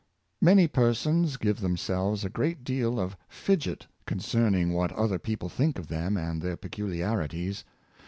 [0.41, 5.89] Many persons give themselves a great deal of fidget concerning what other people think of
[5.89, 7.63] them and their peculiarities.